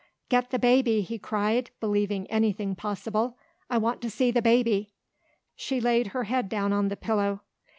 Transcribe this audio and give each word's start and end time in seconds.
"Get 0.29 0.49
the 0.49 0.57
baby!" 0.57 1.01
he 1.03 1.19
cried, 1.19 1.69
believing 1.79 2.25
anything 2.31 2.73
possible. 2.73 3.37
"I 3.69 3.77
want 3.77 4.01
to 4.01 4.09
see 4.09 4.31
the 4.31 4.41
baby!" 4.41 4.93
She 5.55 5.79
laid 5.79 6.07
her 6.07 6.23
head 6.23 6.49
down 6.49 6.73
on 6.73 6.87
the 6.87 6.97
pillow. 6.97 7.41